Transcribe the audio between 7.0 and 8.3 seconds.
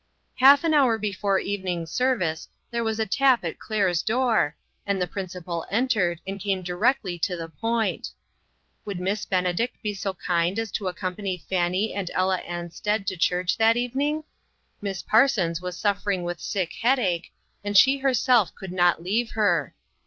to the point: